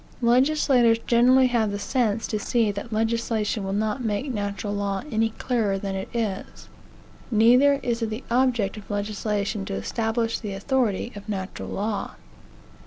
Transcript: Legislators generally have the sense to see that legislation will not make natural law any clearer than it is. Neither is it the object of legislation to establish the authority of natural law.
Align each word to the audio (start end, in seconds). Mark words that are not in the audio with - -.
Legislators 0.23 0.97
generally 1.05 1.45
have 1.45 1.69
the 1.69 1.77
sense 1.77 2.25
to 2.25 2.39
see 2.39 2.71
that 2.71 2.91
legislation 2.91 3.63
will 3.63 3.71
not 3.71 4.03
make 4.03 4.33
natural 4.33 4.73
law 4.73 5.03
any 5.11 5.29
clearer 5.29 5.77
than 5.77 5.93
it 5.93 6.09
is. 6.11 6.67
Neither 7.29 7.73
is 7.83 8.01
it 8.01 8.07
the 8.09 8.23
object 8.31 8.77
of 8.77 8.89
legislation 8.89 9.63
to 9.65 9.75
establish 9.75 10.39
the 10.39 10.53
authority 10.53 11.11
of 11.15 11.29
natural 11.29 11.69
law. 11.69 12.15